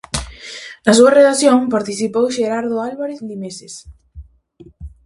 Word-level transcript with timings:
Na 0.85 0.91
súa 0.97 1.15
redacción 1.17 1.71
participou 1.75 2.33
Xerardo 2.37 2.75
Álvarez 2.89 3.19
Limeses. 3.29 3.73